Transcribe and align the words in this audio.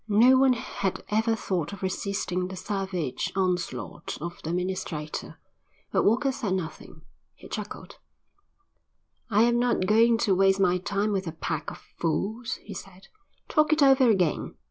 No 0.09 0.35
one 0.39 0.53
had 0.53 1.03
ever 1.09 1.35
thought 1.35 1.73
of 1.73 1.83
resisting 1.83 2.47
the 2.47 2.55
savage 2.55 3.31
onslaught 3.35 4.17
of 4.19 4.41
the 4.41 4.49
administrator. 4.49 5.37
But 5.91 6.01
Walker 6.05 6.31
said 6.31 6.55
nothing. 6.55 7.03
He 7.35 7.47
chuckled. 7.47 7.99
"I 9.29 9.43
am 9.43 9.59
not 9.59 9.85
going 9.85 10.17
to 10.25 10.33
waste 10.33 10.59
my 10.59 10.79
time 10.79 11.11
with 11.11 11.27
a 11.27 11.33
pack 11.33 11.69
of 11.69 11.77
fools," 11.77 12.55
he 12.63 12.73
said. 12.73 13.09
"Talk 13.47 13.71
it 13.73 13.83
over 13.83 14.09
again. 14.09 14.55